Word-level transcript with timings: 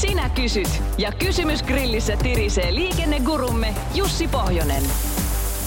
Sinä 0.00 0.28
kysyt 0.28 0.82
ja 0.98 1.12
kysymys 1.12 1.62
grillissä 1.62 2.16
tirisee 2.16 2.74
liikennegurumme 2.74 3.74
Jussi 3.94 4.28
Pohjonen. 4.28 4.82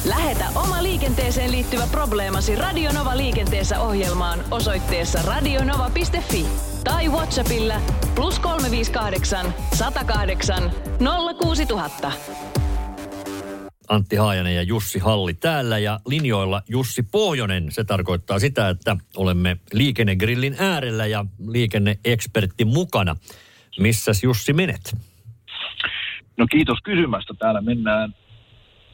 Lähetä 0.06 0.46
oma 0.56 0.84
liikenteeseen 0.84 1.52
liittyvä 1.52 1.88
probleemasi 1.92 2.56
Radionova 2.56 3.18
liikenteessä 3.18 3.80
ohjelmaan 3.80 4.40
osoitteessa 4.52 5.20
radionova.fi 5.22 6.46
tai 6.84 7.10
Whatsappilla 7.10 7.82
plus 8.16 8.40
358 8.40 9.54
108 9.74 10.72
06000. 11.42 12.12
Antti 13.88 14.16
Haajanen 14.16 14.56
ja 14.56 14.64
Jussi 14.64 15.00
Halli 15.00 15.34
täällä 15.34 15.80
ja 15.80 16.00
linjoilla 16.06 16.62
Jussi 16.70 17.04
Pohjonen. 17.04 17.72
Se 17.72 17.84
tarkoittaa 17.84 18.40
sitä, 18.40 18.70
että 18.70 18.98
olemme 19.16 19.58
liikennegrillin 19.74 20.56
äärellä 20.60 21.06
ja 21.06 21.26
liikenneekspertti 21.48 22.66
mukana. 22.66 23.16
Missäs 23.80 24.24
Jussi 24.24 24.54
menet? 24.54 24.96
No 26.38 26.48
kiitos 26.52 26.78
kysymästä. 26.84 27.34
Täällä 27.40 27.62
mennään 27.62 28.16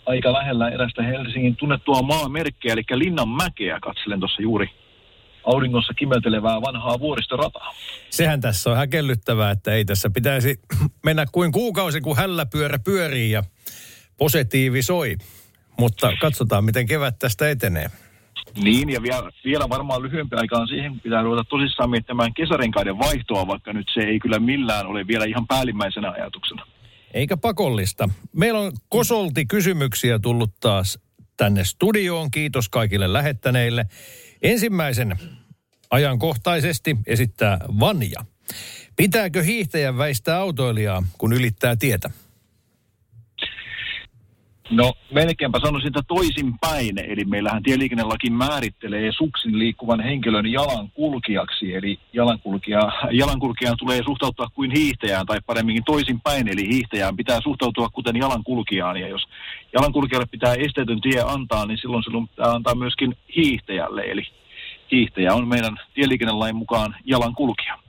aika 0.06 0.34
lähellä 0.34 0.70
erästä 0.70 1.04
Helsingin 1.04 1.56
tunnettua 1.56 2.02
maamerkkiä, 2.02 2.74
eli 2.74 2.84
Linnanmäkeä. 2.94 3.80
Katselen 3.80 4.20
tuossa 4.20 4.42
juuri 4.42 4.70
auringossa 5.44 5.94
kimeltelevää 5.94 6.62
vanhaa 6.62 7.00
vuoristorataa. 7.00 7.73
Sehän 8.09 8.42
tässä 8.42 8.70
on 8.70 8.78
häkellyttävää, 8.78 9.52
että 9.52 9.73
ei 9.73 9.86
tässä 9.86 10.09
pitäisi 10.09 10.59
mennä 11.06 11.25
kuin 11.31 11.52
kuukausi, 11.52 12.02
kun 12.02 12.18
hälläpyörä 12.18 12.80
pyörii 12.80 13.31
ja 13.31 13.44
positiivi 14.18 14.81
soi. 14.81 15.16
Mutta 15.80 16.12
katsotaan, 16.22 16.64
miten 16.64 16.86
kevät 16.86 17.20
tästä 17.20 17.50
etenee. 17.50 17.90
Niin, 18.64 18.89
ja 18.89 19.03
vielä, 19.03 19.31
vielä 19.45 19.69
varmaan 19.69 20.03
lyhyempi 20.03 20.36
aikaan 20.36 20.67
siihen 20.67 21.00
pitää 21.00 21.23
ruveta 21.23 21.44
tosissaan 21.44 21.89
miettimään 21.89 22.33
kesärenkaiden 22.33 23.00
vaihtoa, 23.00 23.47
vaikka 23.47 23.73
nyt 23.73 23.88
se 23.94 24.02
ei 24.02 24.19
kyllä 24.19 24.39
millään 24.39 24.88
ole 24.88 25.08
vielä 25.08 25.25
ihan 25.25 25.47
päällimmäisenä 25.47 26.11
ajatuksena. 26.11 26.67
Eikä 27.14 27.38
pakollista. 27.38 28.09
Meillä 28.33 28.59
on 28.59 28.72
kosolti 28.89 29.45
kysymyksiä 29.45 30.19
tullut 30.19 30.52
taas 30.59 31.00
tänne 31.38 31.64
studioon. 31.64 32.31
Kiitos 32.31 32.69
kaikille 32.69 33.14
lähettäneille. 33.14 33.86
Ensimmäisen 34.41 35.19
ajankohtaisesti 35.91 36.97
esittää 37.08 37.59
Vanja. 37.80 38.25
Pitääkö 38.95 39.44
hiihtäjän 39.44 39.97
väistää 39.97 40.38
autoilijaa, 40.38 41.03
kun 41.17 41.34
ylittää 41.34 41.75
tietä? 41.75 42.09
No 44.70 44.94
melkeinpä 45.12 45.59
sanoisin, 45.59 45.88
että 45.88 46.02
toisinpäin. 46.08 46.98
Eli 46.98 47.25
meillähän 47.25 47.64
tieliikennelaki 47.64 48.30
määrittelee 48.30 49.12
suksin 49.12 49.59
liikkuvan 49.59 50.00
henkilön 50.00 50.45
jalankulkijaksi. 50.45 51.75
Eli 51.75 52.00
jalankulkija, 52.14 52.80
jalankulkijaan 53.12 53.78
tulee 53.80 54.02
suhtautua 54.06 54.47
kuin 54.53 54.72
hiihtäjään 54.72 55.25
tai 55.25 55.40
paremminkin 55.45 55.84
toisinpäin. 55.84 56.47
Eli 56.47 56.67
hiihtäjään 56.67 57.17
pitää 57.17 57.42
suhtautua 57.42 57.90
kuten 57.90 58.16
jalankulkijaan. 58.16 58.97
Ja 58.97 59.08
jos 59.08 59.22
jalankulkijalle 59.73 60.28
pitää 60.31 60.53
esteetön 60.53 61.02
tie 61.02 61.22
antaa, 61.22 61.66
niin 61.66 61.78
silloin 61.78 62.03
silloin 62.03 62.28
pitää 62.28 62.52
antaa 62.52 62.75
myöskin 62.75 63.16
hiihtäjälle. 63.36 64.02
Eli 64.02 64.22
hiihtäjä 64.92 65.34
on 65.34 65.47
meidän 65.47 65.80
tieliikennelain 65.94 66.56
mukaan 66.56 66.95
jalankulkija. 67.06 67.88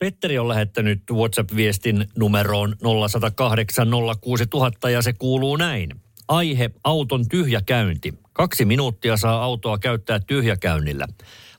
Petteri 0.00 0.38
on 0.38 0.48
lähettänyt 0.48 1.02
WhatsApp-viestin 1.12 2.06
numeroon 2.18 2.76
0108 3.08 3.88
06000 4.20 4.90
ja 4.90 5.02
se 5.02 5.12
kuuluu 5.12 5.56
näin. 5.56 5.90
Aihe 6.28 6.70
auton 6.84 7.28
tyhjäkäynti. 7.28 8.14
Kaksi 8.32 8.64
minuuttia 8.64 9.16
saa 9.16 9.44
autoa 9.44 9.78
käyttää 9.78 10.20
tyhjäkäynnillä. 10.20 11.06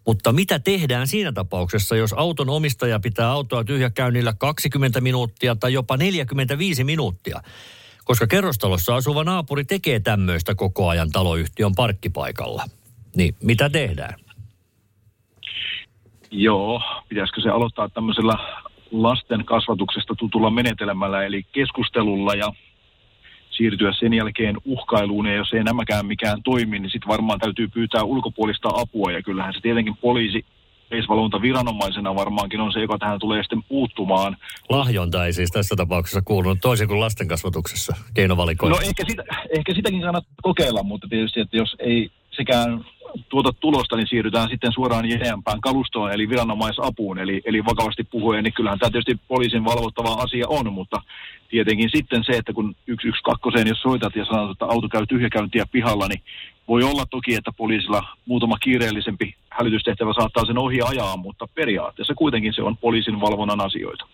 Mutta 0.06 0.31
mitä 0.31 0.59
tehdään 0.59 1.07
siinä 1.07 1.31
tapauksessa, 1.31 1.96
jos 1.96 2.13
auton 2.13 2.50
omistaja 2.50 3.00
pitää 3.00 3.29
autoa 3.29 3.63
tyhjäkäynnillä 3.63 4.34
20 4.38 5.02
minuuttia 5.02 5.56
tai 5.56 5.73
jopa 5.73 5.97
45 5.97 6.84
minuuttia? 6.84 7.41
Koska 8.06 8.28
kerrostalossa 8.28 8.96
asuva 8.96 9.23
naapuri 9.23 9.66
tekee 9.66 10.00
tämmöistä 10.00 10.56
koko 10.56 10.90
ajan 10.90 11.12
taloyhtiön 11.12 11.75
parkkipaikalla. 11.75 12.66
Niin 13.16 13.35
mitä 13.44 13.69
tehdään? 13.69 14.31
Joo, 16.31 16.81
pitäisikö 17.09 17.42
se 17.42 17.50
aloittaa 17.50 17.90
tämmöisellä 17.90 18.38
lasten 18.92 19.46
kasvatuksesta 19.46 20.16
tutulla 20.16 20.50
menetelmällä, 20.50 21.25
eli 21.25 21.44
keskustelulla 21.52 22.34
ja 22.34 22.52
siirtyä 23.50 23.94
sen 24.00 24.14
jälkeen 24.14 24.58
uhkailuun, 24.66 25.25
ja 25.25 25.36
jos 25.36 25.53
ei 25.53 25.64
nämäkään 25.64 26.06
mikään 26.06 26.44
toimi, 26.44 26.80
niin 26.80 26.90
sitten 26.91 27.08
varmaan 27.08 27.40
täytyy 27.40 27.68
pyytää 27.68 28.03
ulkopuolista 28.03 28.70
apua, 28.74 29.12
ja 29.12 29.22
kyllähän 29.22 29.53
se 29.53 29.59
tietenkin 29.62 29.97
poliisi 29.97 30.46
viranomaisena 31.41 32.16
varmaankin 32.16 32.59
on 32.62 32.72
se, 32.72 32.80
joka 32.80 32.97
tähän 32.97 33.20
tulee 33.20 33.44
sitten 33.44 33.64
puuttumaan. 33.64 34.38
Lahjonta 34.70 35.25
ei 35.25 35.34
siis 35.34 35.52
tässä 35.52 35.75
tapauksessa 35.75 36.22
kuulunut 36.22 36.58
toisin 36.62 36.88
kuin 36.88 37.00
lasten 37.00 37.28
kasvatuksessa 37.28 37.96
keinovalikoissa. 38.14 38.81
No 38.81 38.88
ehkä, 38.88 39.03
sitä, 39.08 39.24
ehkä 39.58 39.74
sitäkin 39.74 40.02
kannattaa 40.02 40.34
kokeilla, 40.41 40.84
mutta 40.84 41.08
tietysti, 41.08 41.40
että 41.40 41.58
jos 41.58 41.75
ei 41.80 42.09
sekään 42.31 42.86
tuota 43.30 43.54
tulosta, 43.60 43.96
niin 43.96 44.08
siirrytään 44.08 44.50
sitten 44.50 44.72
suoraan 44.74 45.10
jäempään 45.10 45.62
kalustoon, 45.62 46.12
eli 46.12 46.30
viranomaisapuun. 46.30 47.20
Eli, 47.20 47.42
eli 47.46 47.66
vakavasti 47.66 48.04
puhuen, 48.04 48.44
niin 48.44 48.54
kyllähän 48.54 48.80
tämä 48.80 48.90
tietysti 48.90 49.26
poliisin 49.28 49.66
valvottava 49.66 50.14
asia 50.14 50.46
on, 50.48 50.74
mutta 50.74 51.02
tietenkin 51.50 51.90
sitten 51.96 52.24
se, 52.24 52.32
että 52.32 52.54
kun 52.54 52.76
112, 52.88 53.70
jos 53.70 53.82
soitat 53.82 54.16
ja 54.16 54.26
sanot, 54.26 54.52
että 54.52 54.66
auto 54.66 54.90
käy 54.90 55.06
tyhjäkäyntiä 55.08 55.66
pihalla, 55.72 56.08
niin 56.08 56.22
voi 56.68 56.84
olla 56.84 57.06
toki, 57.06 57.36
että 57.36 57.52
poliisilla 57.58 58.04
muutama 58.26 58.58
kiireellisempi 58.58 59.36
hälytystehtävä 59.50 60.14
saattaa 60.14 60.46
sen 60.46 60.58
ohi 60.58 60.80
ajaa, 60.82 61.18
mutta 61.18 61.48
periaatteessa 61.48 62.14
kuitenkin 62.14 62.54
se 62.54 62.62
on 62.62 62.78
poliisin 62.78 63.22
valvonnan 63.22 63.62
asioita. 63.62 64.08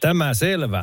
Tämä 0.00 0.34
selvä. 0.34 0.82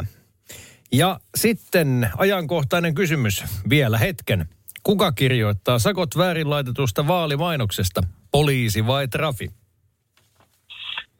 Ja 0.92 1.20
sitten 1.36 2.10
ajankohtainen 2.18 2.96
kysymys 2.96 3.44
vielä 3.70 3.98
hetken. 3.98 4.46
Kuka 4.84 5.12
kirjoittaa 5.12 5.80
sakot 5.80 6.18
väärin 6.18 6.50
laitetusta 6.50 7.08
vaalimainoksesta? 7.08 8.02
Poliisi 8.32 8.88
vai 8.88 9.08
trafi? 9.08 9.50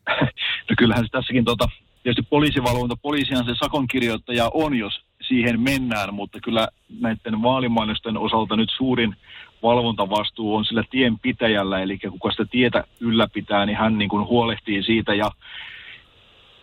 No 0.70 0.76
kyllähän 0.78 1.06
se 1.06 1.10
tässäkin 1.12 1.46
tota, 1.46 1.70
tietysti 2.04 2.28
poliisivalvonta, 2.30 2.96
poliisihan 3.02 3.46
se 3.46 3.52
sakon 3.56 3.88
kirjoittaja 3.88 4.50
on, 4.54 4.76
jos 4.76 4.94
siihen 5.28 5.62
mennään, 5.62 6.14
mutta 6.14 6.40
kyllä 6.40 6.68
näiden 7.00 7.42
vaalimainosten 7.42 8.18
osalta 8.18 8.56
nyt 8.56 8.70
suurin 8.78 9.16
valvontavastuu 9.64 10.56
on 10.56 10.66
sillä 10.66 10.84
tienpitäjällä, 10.92 11.82
eli 11.82 11.98
kuka 11.98 12.32
sitä 12.32 12.46
tietä 12.52 12.84
ylläpitää, 13.00 13.66
niin 13.66 13.78
hän 13.78 13.98
niin 13.98 14.10
kuin 14.10 14.28
huolehtii 14.28 14.84
siitä 14.84 15.14
ja 15.14 15.32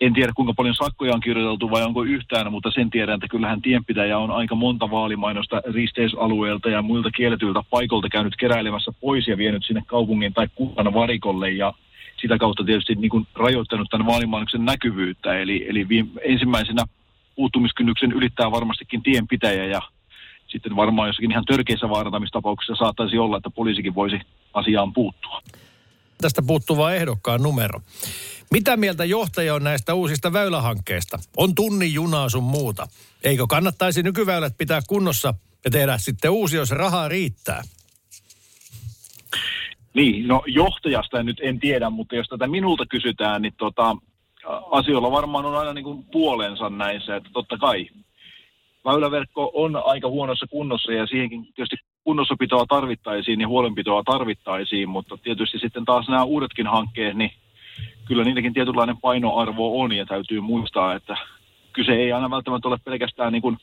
en 0.01 0.13
tiedä 0.13 0.31
kuinka 0.35 0.53
paljon 0.53 0.75
sakkoja 0.75 1.13
on 1.13 1.19
kirjoiteltu 1.19 1.71
vai 1.71 1.83
onko 1.83 2.03
yhtään, 2.03 2.51
mutta 2.51 2.71
sen 2.71 2.89
tiedän, 2.89 3.15
että 3.15 3.27
kyllähän 3.27 3.61
tienpitäjä 3.61 4.17
on 4.17 4.31
aika 4.31 4.55
monta 4.55 4.91
vaalimainosta 4.91 5.61
risteysalueelta 5.73 6.69
ja 6.69 6.81
muilta 6.81 7.11
kielletyltä 7.11 7.63
paikolta 7.69 8.09
käynyt 8.09 8.35
keräilemässä 8.35 8.91
pois 9.01 9.27
ja 9.27 9.37
vienyt 9.37 9.65
sinne 9.65 9.81
kaupungin 9.85 10.33
tai 10.33 10.47
kunnan 10.55 10.93
varikolle 10.93 11.49
ja 11.49 11.73
sitä 12.21 12.37
kautta 12.37 12.63
tietysti 12.63 12.95
niin 12.95 13.09
kuin 13.09 13.27
rajoittanut 13.35 13.87
tämän 13.91 14.07
vaalimainoksen 14.07 14.65
näkyvyyttä. 14.65 15.39
Eli, 15.39 15.65
eli 15.69 15.89
viime, 15.89 16.09
ensimmäisenä 16.23 16.83
puuttumiskynnyksen 17.35 18.11
ylittää 18.11 18.51
varmastikin 18.51 19.03
tienpitäjä 19.03 19.65
ja 19.65 19.81
sitten 20.47 20.75
varmaan 20.75 21.09
jossakin 21.09 21.31
ihan 21.31 21.45
törkeissä 21.45 21.89
vaarantamistapauksissa 21.89 22.75
saattaisi 22.75 23.17
olla, 23.17 23.37
että 23.37 23.49
poliisikin 23.49 23.95
voisi 23.95 24.19
asiaan 24.53 24.93
puuttua. 24.93 25.41
Tästä 26.21 26.41
puuttuva 26.47 26.91
ehdokkaan 26.91 27.43
numero. 27.43 27.79
Mitä 28.51 28.77
mieltä 28.77 29.05
johtaja 29.05 29.55
on 29.55 29.63
näistä 29.63 29.93
uusista 29.93 30.33
väylähankkeista? 30.33 31.19
On 31.37 31.55
tunnin 31.55 31.93
junaa 31.93 32.29
sun 32.29 32.43
muuta. 32.43 32.87
Eikö 33.23 33.45
kannattaisi 33.49 34.03
nykyväylät 34.03 34.53
pitää 34.57 34.81
kunnossa 34.87 35.33
ja 35.65 35.71
tehdä 35.71 35.97
sitten 35.97 36.31
uusi, 36.31 36.57
jos 36.57 36.71
rahaa 36.71 37.07
riittää? 37.07 37.61
Niin, 39.93 40.27
no 40.27 40.43
johtajasta 40.47 41.23
nyt 41.23 41.37
en 41.41 41.59
tiedä, 41.59 41.89
mutta 41.89 42.15
jos 42.15 42.27
tätä 42.27 42.47
minulta 42.47 42.85
kysytään, 42.85 43.41
niin 43.41 43.53
tota, 43.57 43.97
asioilla 44.71 45.11
varmaan 45.11 45.45
on 45.45 45.57
aina 45.57 45.73
niin 45.73 45.83
kuin 45.83 46.03
puolensa 46.03 46.69
näissä, 46.69 47.15
että 47.15 47.29
totta 47.33 47.57
kai 47.57 47.89
väyläverkko 48.85 49.51
on 49.53 49.81
aika 49.85 50.09
huonossa 50.09 50.47
kunnossa 50.47 50.91
ja 50.91 51.07
siihenkin 51.07 51.43
tietysti 51.43 51.75
kunnossapitoa 52.03 52.65
tarvittaisiin 52.65 53.41
ja 53.41 53.47
huolenpitoa 53.47 54.03
tarvittaisiin, 54.03 54.89
mutta 54.89 55.17
tietysti 55.17 55.59
sitten 55.59 55.85
taas 55.85 56.07
nämä 56.09 56.23
uudetkin 56.23 56.67
hankkeet, 56.67 57.17
niin 57.17 57.31
kyllä 58.05 58.23
niitäkin 58.23 58.53
tietynlainen 58.53 58.97
painoarvo 58.97 59.81
on 59.81 59.91
ja 59.91 60.05
täytyy 60.05 60.41
muistaa, 60.41 60.95
että 60.95 61.17
kyse 61.73 61.91
ei 61.91 62.11
aina 62.11 62.29
välttämättä 62.29 62.67
ole 62.67 62.77
pelkästään 62.85 63.33
niin 63.33 63.41
kuin 63.41 63.57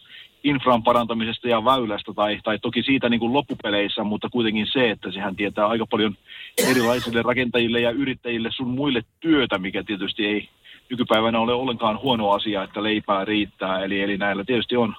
infran 0.45 0.83
parantamisesta 0.83 1.49
ja 1.49 1.65
väylästä 1.65 2.13
tai, 2.15 2.41
tai 2.45 2.59
toki 2.59 2.83
siitä 2.83 3.09
niin 3.09 3.21
kuin 3.21 3.33
loppupeleissä, 3.33 4.05
mutta 4.05 4.29
kuitenkin 4.29 4.67
se, 4.73 4.91
että 4.91 5.13
sehän 5.13 5.37
tietää 5.37 5.67
aika 5.67 5.87
paljon 5.87 6.17
erilaisille 6.71 7.23
rakentajille 7.23 7.81
ja 7.81 7.91
yrittäjille 7.91 8.49
sun 8.53 8.69
muille 8.69 9.03
työtä, 9.21 9.59
mikä 9.59 9.85
tietysti 9.85 10.27
ei 10.27 10.49
nykypäivänä 10.91 11.41
ole 11.41 11.53
ollenkaan 11.53 11.99
huono 12.03 12.31
asia, 12.31 12.63
että 12.63 12.83
leipää 12.83 13.25
riittää. 13.25 13.85
Eli, 13.85 14.03
eli 14.03 14.17
näillä 14.17 14.45
tietysti 14.45 14.77
on, 14.77 14.95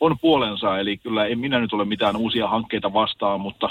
on 0.00 0.18
puolensa, 0.18 0.78
eli 0.78 0.96
kyllä 0.96 1.26
en 1.26 1.38
minä 1.38 1.58
nyt 1.58 1.72
ole 1.72 1.84
mitään 1.84 2.16
uusia 2.16 2.48
hankkeita 2.48 2.92
vastaan, 2.92 3.40
mutta 3.40 3.70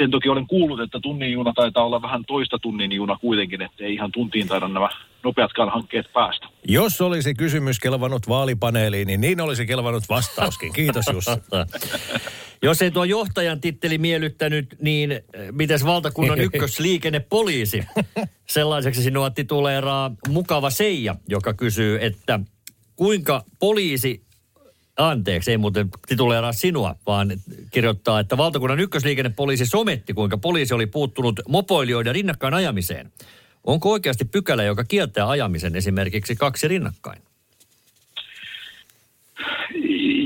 sen 0.00 0.10
toki 0.10 0.28
olen 0.28 0.46
kuullut, 0.46 0.80
että 0.80 1.00
tunnin 1.02 1.32
juna 1.32 1.52
taitaa 1.52 1.84
olla 1.84 2.02
vähän 2.02 2.24
toista 2.24 2.58
tunnin 2.58 2.92
juna 2.92 3.18
kuitenkin, 3.20 3.62
että 3.62 3.84
ei 3.84 3.94
ihan 3.94 4.12
tuntiin 4.12 4.48
taida 4.48 4.68
nämä 4.68 4.88
nopeatkaan 5.24 5.68
hankkeet 5.68 6.12
päästä. 6.12 6.46
Jos 6.68 7.00
olisi 7.00 7.34
kysymys 7.34 7.78
kelvannut 7.78 8.28
vaalipaneeliin, 8.28 9.06
niin 9.06 9.20
niin 9.20 9.40
olisi 9.40 9.66
kelvannut 9.66 10.08
vastauskin. 10.08 10.72
Kiitos 10.72 11.04
Jussi. 11.12 11.30
Jos 12.62 12.82
ei 12.82 12.90
tuo 12.90 13.04
johtajan 13.04 13.60
titteli 13.60 13.98
miellyttänyt, 13.98 14.76
niin 14.80 15.12
eh, 15.12 15.22
mites 15.52 15.84
valtakunnan 15.84 16.40
ykkösliikennepoliisi? 16.46 17.82
Sellaiseksi 18.48 19.02
sinua 19.02 19.30
tituleeraa 19.30 20.10
Mukava 20.28 20.70
Seija, 20.70 21.16
joka 21.28 21.54
kysyy, 21.54 21.98
että 22.00 22.40
kuinka 22.96 23.44
poliisi 23.58 24.22
Anteeksi, 25.08 25.50
ei 25.50 25.58
muuten 25.58 25.88
tituleeraa 26.08 26.52
sinua, 26.52 26.94
vaan 27.06 27.28
kirjoittaa, 27.70 28.20
että 28.20 28.36
valtakunnan 28.36 28.80
ykkösliikennepoliisi 28.80 29.66
sometti, 29.66 30.14
kuinka 30.14 30.38
poliisi 30.38 30.74
oli 30.74 30.86
puuttunut 30.86 31.40
mopoilijoiden 31.48 32.14
rinnakkain 32.14 32.54
ajamiseen. 32.54 33.12
Onko 33.64 33.90
oikeasti 33.92 34.24
pykälä, 34.24 34.62
joka 34.62 34.84
kieltää 34.84 35.28
ajamisen 35.28 35.76
esimerkiksi 35.76 36.36
kaksi 36.36 36.68
rinnakkain? 36.68 37.22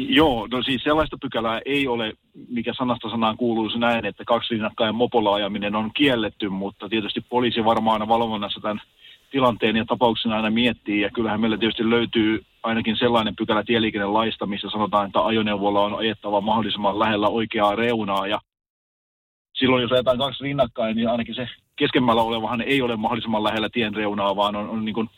Joo, 0.09 0.47
no 0.47 0.62
siis 0.62 0.82
sellaista 0.82 1.19
pykälää 1.23 1.61
ei 1.65 1.88
ole, 1.88 2.12
mikä 2.49 2.73
sanasta 2.79 3.11
sanaan 3.11 3.37
kuuluisi 3.37 3.79
näin, 3.79 4.05
että 4.05 4.25
kaksi 4.26 4.55
rinnakkain 4.55 4.94
mopolla 4.94 5.35
ajaminen 5.35 5.75
on 5.75 5.91
kielletty, 5.94 6.49
mutta 6.49 6.88
tietysti 6.88 7.21
poliisi 7.21 7.65
varmaan 7.65 8.09
valvonnassa 8.09 8.61
tämän 8.61 8.81
tilanteen 9.31 9.76
ja 9.76 9.85
tapauksen 9.85 10.32
aina 10.32 10.50
miettii, 10.50 11.00
ja 11.00 11.11
kyllähän 11.11 11.41
meillä 11.41 11.59
tietysti 11.59 11.91
löytyy 11.91 12.44
ainakin 12.64 12.96
sellainen 12.96 13.37
pykälä 13.37 13.62
tieliikennelaista, 13.66 14.46
missä 14.46 14.70
sanotaan, 14.70 15.06
että 15.06 15.25
ajoneuvolla 15.25 15.81
on 15.81 15.99
ajettava 15.99 16.40
mahdollisimman 16.40 16.99
lähellä 16.99 17.28
oikeaa 17.28 17.76
reunaa, 17.76 18.26
ja 18.26 18.40
silloin 19.58 19.82
jos 19.82 19.93
ajetaan 19.93 20.19
kaksi 20.19 20.44
rinnakkain, 20.44 20.96
niin 20.96 21.08
ainakin 21.08 21.34
se 21.34 21.49
keskemmällä 21.76 22.22
olevahan 22.22 22.61
ei 22.61 22.82
ole 22.82 22.96
mahdollisimman 22.96 23.44
lähellä 23.44 23.69
tien 23.72 23.94
reunaa, 23.94 24.37
vaan 24.37 24.56
on, 24.56 24.69
on 24.69 24.84
niin 24.84 24.94
kuin 24.94 25.11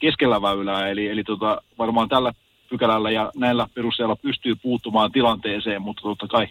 keskellä 0.00 0.42
väylää, 0.42 0.88
eli, 0.88 1.08
eli 1.08 1.24
tota, 1.24 1.62
varmaan 1.78 2.08
tällä 2.08 2.32
pykälällä 2.70 3.10
ja 3.10 3.32
näillä 3.36 3.66
perusteella 3.74 4.16
pystyy 4.16 4.54
puuttumaan 4.54 5.12
tilanteeseen, 5.12 5.82
mutta 5.82 6.02
totta 6.02 6.26
kai 6.26 6.48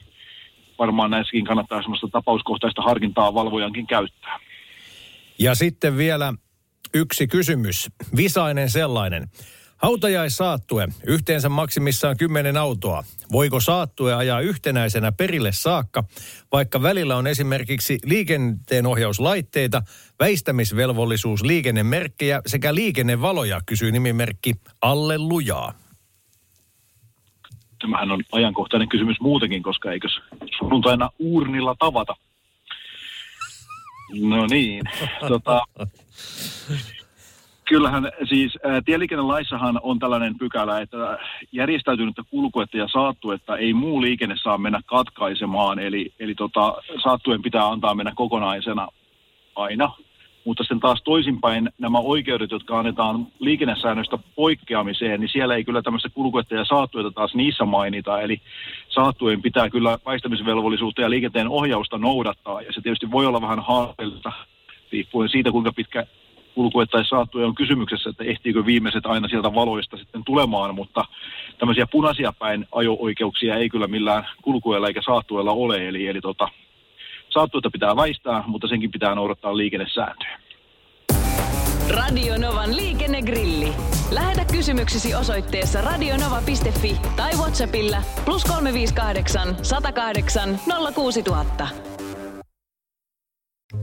varmaan 0.79 1.11
näissäkin 1.11 1.45
kannattaa 1.45 1.81
sellaista 1.81 2.07
tapauskohtaista 2.11 2.81
harkintaa 2.81 3.33
valvojankin 3.33 3.87
käyttää. 3.87 4.39
Ja 5.39 5.55
sitten 5.55 5.97
vielä 5.97 6.33
yksi 6.93 7.27
kysymys, 7.27 7.89
visainen 8.15 8.69
sellainen. 8.69 9.27
Hautajaissaattue, 9.77 10.87
yhteensä 11.07 11.49
maksimissaan 11.49 12.17
kymmenen 12.17 12.57
autoa. 12.57 13.03
Voiko 13.31 13.59
saattue 13.59 14.13
ajaa 14.13 14.41
yhtenäisenä 14.41 15.11
perille 15.11 15.51
saakka, 15.51 16.03
vaikka 16.51 16.81
välillä 16.81 17.15
on 17.15 17.27
esimerkiksi 17.27 17.99
liikenteenohjauslaitteita, 18.05 19.81
väistämisvelvollisuus 20.19 21.41
liikennemerkkejä 21.41 22.41
sekä 22.45 22.75
liikennevaloja, 22.75 23.61
kysyy 23.65 23.91
nimimerkki 23.91 24.53
Alle 24.81 25.17
Lujaa. 25.17 25.73
Tämähän 27.81 28.11
on 28.11 28.23
ajankohtainen 28.31 28.89
kysymys 28.89 29.19
muutenkin, 29.19 29.63
koska 29.63 29.91
eikös 29.91 30.19
sunnuntaina 30.57 31.09
uurnilla 31.19 31.75
tavata? 31.79 32.15
No 34.21 34.47
niin, 34.47 34.83
tota, 35.27 35.61
Kyllähän 37.67 38.11
siis 38.29 38.57
tieliikennelaissahan 38.85 39.79
on 39.83 39.99
tällainen 39.99 40.37
pykälä, 40.37 40.79
että 40.81 41.17
järjestäytynyttä 41.51 42.23
kulkuetta 42.29 42.77
ja 42.77 42.87
saattuetta 42.87 43.57
ei 43.57 43.73
muu 43.73 44.01
liikenne 44.01 44.35
saa 44.43 44.57
mennä 44.57 44.81
katkaisemaan, 44.85 45.79
eli, 45.79 46.13
eli 46.19 46.35
tota, 46.35 46.75
saattuen 47.03 47.41
pitää 47.41 47.67
antaa 47.67 47.95
mennä 47.95 48.11
kokonaisena 48.15 48.87
aina. 49.55 49.91
Mutta 50.45 50.63
sitten 50.63 50.79
taas 50.79 51.01
toisinpäin 51.03 51.69
nämä 51.77 51.99
oikeudet, 51.99 52.51
jotka 52.51 52.79
annetaan 52.79 53.27
liikennesäännöistä 53.39 54.17
poikkeamiseen, 54.35 55.19
niin 55.19 55.29
siellä 55.29 55.55
ei 55.55 55.63
kyllä 55.63 55.81
tämmöistä 55.81 56.09
kulkuetta 56.09 56.55
ja 56.55 56.65
saattuetta 56.65 57.11
taas 57.11 57.35
niissä 57.35 57.65
mainita. 57.65 58.21
Eli 58.21 58.41
saattuen 58.89 59.41
pitää 59.41 59.69
kyllä 59.69 59.97
väistämisvelvollisuutta 60.05 61.01
ja 61.01 61.09
liikenteen 61.09 61.49
ohjausta 61.49 61.97
noudattaa, 61.97 62.61
ja 62.61 62.73
se 62.73 62.81
tietysti 62.81 63.11
voi 63.11 63.25
olla 63.25 63.41
vähän 63.41 63.59
haasteellista 63.59 64.31
riippuen 64.91 65.29
siitä, 65.29 65.51
kuinka 65.51 65.73
pitkä 65.73 66.05
kulkuetta 66.57 67.03
saattuja 67.03 67.47
on 67.47 67.55
kysymyksessä, 67.55 68.09
että 68.09 68.23
ehtiikö 68.23 68.65
viimeiset 68.65 69.05
aina 69.05 69.27
sieltä 69.27 69.53
valoista 69.53 69.97
sitten 69.97 70.23
tulemaan, 70.23 70.75
mutta 70.75 71.05
tämmöisiä 71.57 71.87
punaisia 71.91 72.33
päin 72.39 72.65
ajo-oikeuksia 72.71 73.55
ei 73.55 73.69
kyllä 73.69 73.87
millään 73.87 74.27
kulkueella 74.41 74.87
eikä 74.87 75.01
saattuella 75.05 75.51
ole, 75.51 75.87
eli, 75.87 76.07
eli 76.07 76.21
tota, 76.21 76.47
saattuetta 77.29 77.69
pitää 77.71 77.95
väistää, 77.95 78.43
mutta 78.47 78.67
senkin 78.67 78.91
pitää 78.91 79.15
noudattaa 79.15 79.57
liikennesääntöjä. 79.57 80.39
Radio 81.89 82.37
Novan 82.37 82.75
liikennegrilli. 82.75 83.69
Lähetä 84.11 84.45
kysymyksesi 84.51 85.15
osoitteessa 85.15 85.81
radionova.fi 85.81 86.97
tai 87.15 87.31
Whatsappilla 87.33 87.97
plus 88.25 88.43
358 88.43 89.55
108 89.61 90.59
06000. 90.95 91.96